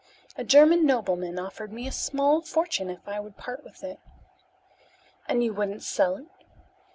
[0.35, 3.99] A German nobleman offered me a small fortune if I would part with it."
[5.27, 6.25] "And you wouldn't sell it?"